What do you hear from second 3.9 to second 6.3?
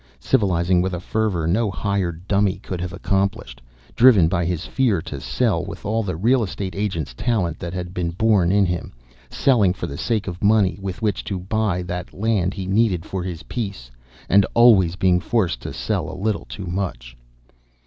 driven by his fear to sell with all the